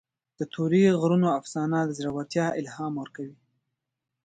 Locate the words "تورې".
0.53-0.83